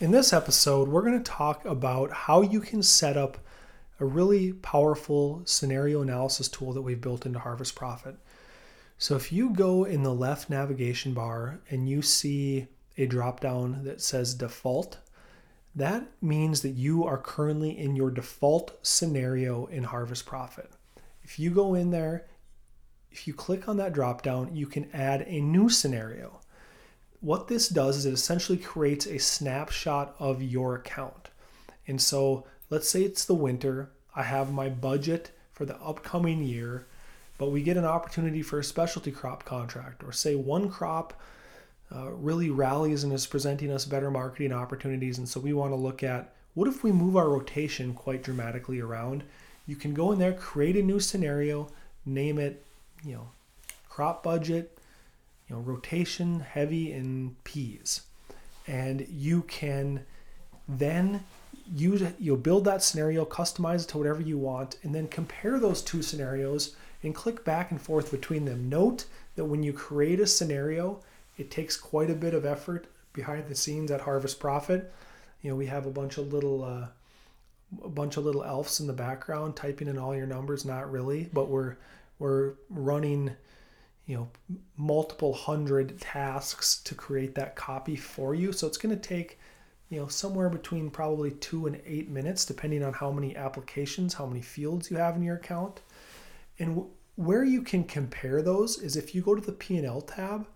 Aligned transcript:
In 0.00 0.10
this 0.10 0.32
episode, 0.32 0.88
we're 0.88 1.02
going 1.02 1.22
to 1.22 1.30
talk 1.30 1.64
about 1.64 2.10
how 2.10 2.42
you 2.42 2.58
can 2.58 2.82
set 2.82 3.16
up 3.16 3.38
a 4.00 4.04
really 4.04 4.52
powerful 4.52 5.42
scenario 5.44 6.02
analysis 6.02 6.48
tool 6.48 6.72
that 6.72 6.82
we've 6.82 7.00
built 7.00 7.24
into 7.24 7.38
Harvest 7.38 7.76
Profit. 7.76 8.16
So 8.98 9.14
if 9.14 9.32
you 9.32 9.50
go 9.50 9.84
in 9.84 10.02
the 10.02 10.12
left 10.12 10.50
navigation 10.50 11.14
bar 11.14 11.60
and 11.70 11.88
you 11.88 12.02
see 12.02 12.66
a 12.98 13.06
drop 13.06 13.38
down 13.38 13.84
that 13.84 14.02
says 14.02 14.34
default, 14.34 14.98
that 15.76 16.04
means 16.20 16.62
that 16.62 16.70
you 16.70 17.04
are 17.04 17.18
currently 17.18 17.78
in 17.78 17.94
your 17.94 18.10
default 18.10 18.84
scenario 18.84 19.66
in 19.66 19.84
Harvest 19.84 20.26
Profit. 20.26 20.72
If 21.22 21.38
you 21.38 21.50
go 21.50 21.74
in 21.74 21.90
there, 21.92 22.26
if 23.12 23.28
you 23.28 23.32
click 23.32 23.68
on 23.68 23.76
that 23.76 23.92
drop 23.92 24.22
down, 24.22 24.56
you 24.56 24.66
can 24.66 24.90
add 24.92 25.22
a 25.28 25.40
new 25.40 25.68
scenario 25.68 26.40
what 27.24 27.48
this 27.48 27.70
does 27.70 27.96
is 27.96 28.04
it 28.04 28.12
essentially 28.12 28.58
creates 28.58 29.06
a 29.06 29.18
snapshot 29.18 30.14
of 30.18 30.42
your 30.42 30.74
account. 30.74 31.30
And 31.88 31.98
so 31.98 32.44
let's 32.68 32.86
say 32.86 33.02
it's 33.02 33.24
the 33.24 33.34
winter, 33.34 33.88
I 34.14 34.24
have 34.24 34.52
my 34.52 34.68
budget 34.68 35.30
for 35.54 35.64
the 35.64 35.76
upcoming 35.76 36.44
year, 36.44 36.84
but 37.38 37.50
we 37.50 37.62
get 37.62 37.78
an 37.78 37.86
opportunity 37.86 38.42
for 38.42 38.58
a 38.58 38.64
specialty 38.64 39.10
crop 39.10 39.46
contract, 39.46 40.04
or 40.04 40.12
say 40.12 40.34
one 40.34 40.68
crop 40.68 41.14
uh, 41.94 42.10
really 42.10 42.50
rallies 42.50 43.04
and 43.04 43.12
is 43.12 43.26
presenting 43.26 43.70
us 43.70 43.86
better 43.86 44.10
marketing 44.10 44.52
opportunities. 44.52 45.16
And 45.16 45.26
so 45.26 45.40
we 45.40 45.54
want 45.54 45.72
to 45.72 45.76
look 45.76 46.02
at 46.02 46.34
what 46.52 46.68
if 46.68 46.84
we 46.84 46.92
move 46.92 47.16
our 47.16 47.30
rotation 47.30 47.94
quite 47.94 48.22
dramatically 48.22 48.80
around? 48.80 49.24
You 49.66 49.76
can 49.76 49.94
go 49.94 50.12
in 50.12 50.18
there, 50.18 50.34
create 50.34 50.76
a 50.76 50.82
new 50.82 51.00
scenario, 51.00 51.68
name 52.04 52.38
it, 52.38 52.62
you 53.02 53.14
know, 53.14 53.28
crop 53.88 54.22
budget, 54.22 54.76
you 55.48 55.56
know, 55.56 55.62
rotation 55.62 56.40
heavy 56.40 56.92
in 56.92 57.36
peas. 57.44 58.02
And 58.66 59.06
you 59.08 59.42
can 59.42 60.04
then 60.66 61.24
use 61.72 62.02
you'll 62.18 62.36
build 62.36 62.64
that 62.64 62.82
scenario, 62.82 63.24
customize 63.24 63.84
it 63.84 63.88
to 63.88 63.98
whatever 63.98 64.22
you 64.22 64.38
want, 64.38 64.76
and 64.82 64.94
then 64.94 65.08
compare 65.08 65.58
those 65.58 65.82
two 65.82 66.02
scenarios 66.02 66.76
and 67.02 67.14
click 67.14 67.44
back 67.44 67.70
and 67.70 67.80
forth 67.80 68.10
between 68.10 68.44
them. 68.44 68.68
Note 68.68 69.04
that 69.36 69.44
when 69.44 69.62
you 69.62 69.72
create 69.72 70.20
a 70.20 70.26
scenario, 70.26 71.00
it 71.36 71.50
takes 71.50 71.76
quite 71.76 72.10
a 72.10 72.14
bit 72.14 72.34
of 72.34 72.46
effort 72.46 72.86
behind 73.12 73.48
the 73.48 73.54
scenes 73.54 73.90
at 73.90 74.02
Harvest 74.02 74.40
Profit. 74.40 74.92
You 75.42 75.50
know, 75.50 75.56
we 75.56 75.66
have 75.66 75.86
a 75.86 75.90
bunch 75.90 76.16
of 76.16 76.32
little 76.32 76.64
uh, 76.64 76.86
a 77.82 77.88
bunch 77.88 78.16
of 78.16 78.24
little 78.24 78.44
elves 78.44 78.80
in 78.80 78.86
the 78.86 78.92
background 78.92 79.56
typing 79.56 79.88
in 79.88 79.98
all 79.98 80.14
your 80.14 80.26
numbers. 80.26 80.64
Not 80.64 80.90
really, 80.90 81.28
but 81.32 81.48
we're 81.48 81.76
we're 82.18 82.54
running 82.70 83.32
you 84.06 84.16
know 84.16 84.28
multiple 84.76 85.32
hundred 85.32 85.98
tasks 86.00 86.80
to 86.84 86.94
create 86.94 87.34
that 87.34 87.56
copy 87.56 87.96
for 87.96 88.34
you. 88.34 88.52
So 88.52 88.66
it's 88.66 88.78
going 88.78 88.94
to 88.94 89.00
take 89.00 89.38
you 89.88 90.00
know 90.00 90.08
somewhere 90.08 90.48
between 90.48 90.90
probably 90.90 91.30
two 91.32 91.66
and 91.66 91.80
eight 91.86 92.08
minutes 92.08 92.44
depending 92.44 92.82
on 92.82 92.92
how 92.92 93.10
many 93.10 93.36
applications 93.36 94.14
how 94.14 94.26
many 94.26 94.42
fields 94.42 94.90
you 94.90 94.96
have 94.96 95.16
in 95.16 95.22
your 95.22 95.36
account. 95.36 95.80
And 96.58 96.70
w- 96.70 96.90
where 97.16 97.44
you 97.44 97.62
can 97.62 97.84
compare 97.84 98.42
those 98.42 98.78
is 98.78 98.96
if 98.96 99.14
you 99.14 99.22
go 99.22 99.34
to 99.34 99.40
the 99.40 99.52
p&l 99.52 100.00
tab 100.00 100.46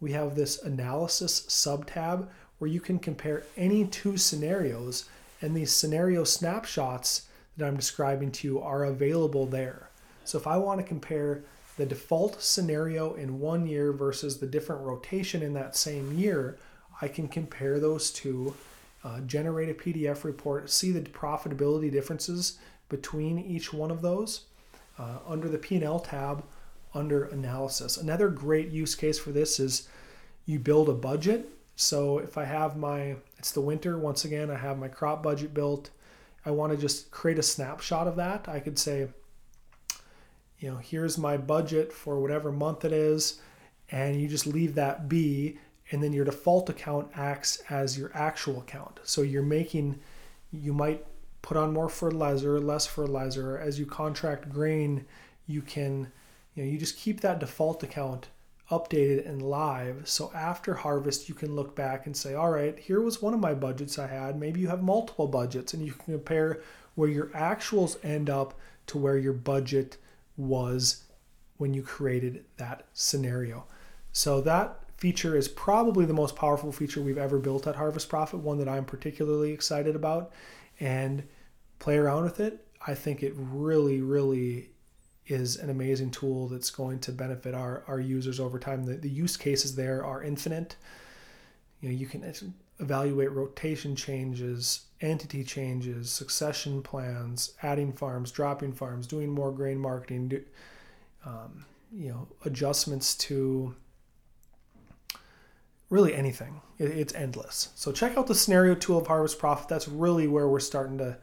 we 0.00 0.12
have 0.12 0.34
this 0.34 0.62
analysis 0.62 1.44
sub 1.48 1.86
tab 1.86 2.28
where 2.58 2.70
you 2.70 2.80
can 2.80 2.98
compare 2.98 3.44
any 3.56 3.86
two 3.86 4.16
scenarios 4.16 5.08
and 5.42 5.54
these 5.54 5.70
scenario 5.70 6.24
snapshots 6.24 7.28
that 7.56 7.66
i'm 7.66 7.76
describing 7.76 8.30
to 8.30 8.48
you 8.48 8.60
are 8.60 8.84
available 8.84 9.46
there. 9.46 9.90
So 10.24 10.38
if 10.38 10.46
i 10.46 10.56
want 10.56 10.80
to 10.80 10.86
compare 10.86 11.44
the 11.76 11.86
default 11.86 12.42
scenario 12.42 13.14
in 13.14 13.38
one 13.38 13.66
year 13.66 13.92
versus 13.92 14.38
the 14.38 14.46
different 14.46 14.82
rotation 14.82 15.42
in 15.42 15.52
that 15.54 15.76
same 15.76 16.16
year, 16.18 16.58
I 17.02 17.08
can 17.08 17.28
compare 17.28 17.78
those 17.78 18.10
two, 18.10 18.54
uh, 19.04 19.20
generate 19.20 19.68
a 19.68 19.74
PDF 19.74 20.24
report, 20.24 20.70
see 20.70 20.90
the 20.90 21.00
profitability 21.00 21.90
differences 21.90 22.58
between 22.88 23.38
each 23.38 23.72
one 23.72 23.90
of 23.90 24.02
those. 24.02 24.42
Uh, 24.98 25.18
under 25.28 25.46
the 25.46 25.58
P&L 25.58 26.00
tab, 26.00 26.42
under 26.94 27.24
analysis. 27.26 27.98
Another 27.98 28.30
great 28.30 28.70
use 28.70 28.94
case 28.94 29.18
for 29.18 29.30
this 29.30 29.60
is 29.60 29.88
you 30.46 30.58
build 30.58 30.88
a 30.88 30.94
budget. 30.94 31.50
So 31.76 32.18
if 32.18 32.38
I 32.38 32.44
have 32.44 32.78
my, 32.78 33.16
it's 33.38 33.52
the 33.52 33.60
winter, 33.60 33.98
once 33.98 34.24
again, 34.24 34.50
I 34.50 34.56
have 34.56 34.78
my 34.78 34.88
crop 34.88 35.22
budget 35.22 35.52
built. 35.52 35.90
I 36.46 36.50
want 36.50 36.72
to 36.72 36.78
just 36.78 37.10
create 37.10 37.38
a 37.38 37.42
snapshot 37.42 38.08
of 38.08 38.16
that. 38.16 38.48
I 38.48 38.60
could 38.60 38.78
say, 38.78 39.08
you 40.58 40.70
know, 40.70 40.78
here's 40.78 41.18
my 41.18 41.36
budget 41.36 41.92
for 41.92 42.20
whatever 42.20 42.50
month 42.50 42.84
it 42.84 42.92
is, 42.92 43.40
and 43.90 44.20
you 44.20 44.28
just 44.28 44.46
leave 44.46 44.74
that 44.74 45.08
be, 45.08 45.58
and 45.90 46.02
then 46.02 46.12
your 46.12 46.24
default 46.24 46.68
account 46.68 47.08
acts 47.14 47.62
as 47.70 47.98
your 47.98 48.10
actual 48.14 48.60
account. 48.60 48.98
So 49.04 49.22
you're 49.22 49.42
making, 49.42 50.00
you 50.50 50.72
might 50.72 51.04
put 51.42 51.56
on 51.56 51.72
more 51.72 51.88
fertilizer, 51.88 52.58
less 52.58 52.86
fertilizer. 52.86 53.56
As 53.58 53.78
you 53.78 53.86
contract 53.86 54.48
grain, 54.48 55.04
you 55.46 55.62
can, 55.62 56.10
you 56.54 56.64
know, 56.64 56.70
you 56.70 56.78
just 56.78 56.96
keep 56.96 57.20
that 57.20 57.38
default 57.38 57.82
account 57.84 58.28
updated 58.68 59.28
and 59.28 59.42
live. 59.42 60.08
So 60.08 60.32
after 60.34 60.74
harvest, 60.74 61.28
you 61.28 61.36
can 61.36 61.54
look 61.54 61.76
back 61.76 62.06
and 62.06 62.16
say, 62.16 62.34
all 62.34 62.50
right, 62.50 62.76
here 62.76 63.00
was 63.00 63.22
one 63.22 63.32
of 63.32 63.38
my 63.38 63.54
budgets 63.54 63.96
I 63.96 64.08
had. 64.08 64.40
Maybe 64.40 64.58
you 64.58 64.66
have 64.66 64.82
multiple 64.82 65.28
budgets, 65.28 65.72
and 65.72 65.86
you 65.86 65.92
can 65.92 66.14
compare 66.14 66.62
where 66.96 67.08
your 67.08 67.26
actuals 67.26 68.04
end 68.04 68.28
up 68.28 68.58
to 68.88 68.98
where 68.98 69.18
your 69.18 69.34
budget 69.34 69.98
was 70.36 71.04
when 71.56 71.74
you 71.74 71.82
created 71.82 72.44
that 72.56 72.86
scenario. 72.92 73.64
So 74.12 74.40
that 74.42 74.80
feature 74.96 75.36
is 75.36 75.48
probably 75.48 76.04
the 76.04 76.14
most 76.14 76.36
powerful 76.36 76.72
feature 76.72 77.00
we've 77.00 77.18
ever 77.18 77.38
built 77.38 77.66
at 77.66 77.76
Harvest 77.76 78.08
Profit, 78.08 78.40
one 78.40 78.58
that 78.58 78.68
I'm 78.68 78.84
particularly 78.84 79.52
excited 79.52 79.94
about 79.94 80.32
and 80.80 81.22
play 81.78 81.96
around 81.96 82.24
with 82.24 82.40
it. 82.40 82.66
I 82.86 82.94
think 82.94 83.22
it 83.22 83.34
really, 83.36 84.00
really 84.00 84.70
is 85.26 85.56
an 85.56 85.70
amazing 85.70 86.10
tool 86.10 86.48
that's 86.48 86.70
going 86.70 87.00
to 87.00 87.12
benefit 87.12 87.54
our, 87.54 87.82
our 87.88 88.00
users 88.00 88.38
over 88.38 88.58
time. 88.58 88.84
The, 88.84 88.94
the 88.94 89.10
use 89.10 89.36
cases 89.36 89.74
there 89.74 90.04
are 90.04 90.22
infinite. 90.22 90.76
You 91.80 91.90
know, 91.90 91.94
you 91.94 92.06
can 92.06 92.54
evaluate 92.78 93.32
rotation 93.32 93.94
changes, 93.96 94.86
entity 95.00 95.44
changes, 95.44 96.10
succession 96.10 96.82
plans, 96.82 97.52
adding 97.62 97.92
farms, 97.92 98.30
dropping 98.30 98.72
farms, 98.72 99.06
doing 99.06 99.30
more 99.30 99.52
grain 99.52 99.78
marketing, 99.78 100.28
do, 100.28 100.42
um, 101.24 101.64
you 101.92 102.08
know, 102.08 102.28
adjustments 102.44 103.14
to 103.14 103.74
really 105.90 106.14
anything. 106.14 106.60
It, 106.78 106.90
it's 106.90 107.14
endless. 107.14 107.70
So 107.74 107.92
check 107.92 108.16
out 108.16 108.26
the 108.26 108.34
scenario 108.34 108.74
tool 108.74 108.98
of 108.98 109.06
Harvest 109.06 109.38
Profit. 109.38 109.68
That's 109.68 109.88
really 109.88 110.26
where 110.26 110.48
we're 110.48 110.60
starting 110.60 110.98
to 110.98 111.18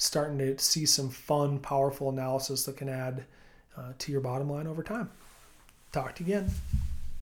starting 0.00 0.38
to 0.38 0.56
see 0.58 0.86
some 0.86 1.10
fun, 1.10 1.58
powerful 1.58 2.08
analysis 2.08 2.64
that 2.64 2.76
can 2.76 2.88
add 2.88 3.24
uh, 3.76 3.92
to 3.98 4.12
your 4.12 4.20
bottom 4.20 4.48
line 4.48 4.66
over 4.66 4.82
time. 4.82 5.10
Talk 5.90 6.14
to 6.16 6.24
you 6.24 6.36
again. 6.36 6.50